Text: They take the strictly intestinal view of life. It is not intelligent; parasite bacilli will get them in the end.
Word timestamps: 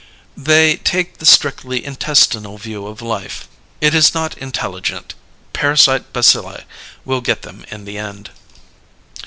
They 0.35 0.77
take 0.77 1.19
the 1.19 1.27
strictly 1.27 1.85
intestinal 1.85 2.57
view 2.57 2.87
of 2.87 3.03
life. 3.03 3.47
It 3.81 3.93
is 3.93 4.15
not 4.15 4.35
intelligent; 4.35 5.13
parasite 5.53 6.11
bacilli 6.11 6.63
will 7.05 7.21
get 7.21 7.43
them 7.43 7.63
in 7.69 7.85
the 7.85 7.99
end. 7.99 8.31